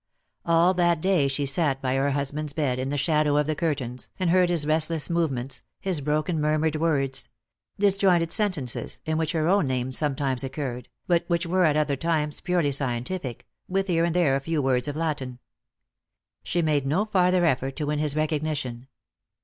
All 0.47 0.73
that 0.73 0.99
day 0.99 1.27
she 1.27 1.45
sat 1.45 1.79
by 1.79 1.93
her 1.93 2.09
husband's 2.09 2.53
bed, 2.53 2.79
in 2.79 2.89
the 2.89 2.97
shadow 2.97 3.37
of 3.37 3.45
the 3.45 3.53
curtains, 3.53 4.09
and 4.19 4.31
heard 4.31 4.49
his 4.49 4.65
restless 4.65 5.11
movements, 5.11 5.61
his 5.79 6.01
broken 6.01 6.41
murmured 6.41 6.75
words— 6.77 7.29
disjointed 7.77 8.31
sentences, 8.31 8.99
in 9.05 9.19
which 9.19 9.33
her 9.33 9.47
own 9.47 9.67
name 9.67 9.91
sometimes 9.91 10.43
occurred, 10.43 10.89
but 11.05 11.23
which 11.27 11.45
were 11.45 11.65
at 11.65 11.77
other 11.77 11.95
times 11.95 12.41
purely 12.41 12.71
scien 12.71 13.03
tific, 13.03 13.41
with 13.69 13.85
here 13.89 14.03
and 14.03 14.15
there 14.15 14.35
a 14.35 14.41
few 14.41 14.59
words 14.59 14.87
of 14.87 14.95
Latin. 14.95 15.37
She 16.41 16.63
made 16.63 16.87
no 16.87 17.05
farther 17.05 17.45
effort 17.45 17.75
to 17.75 17.85
win 17.85 17.99
his 17.99 18.15
recognition. 18.15 18.87